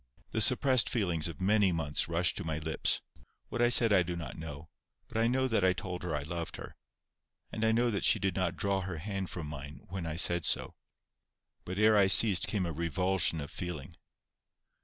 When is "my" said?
2.43-2.57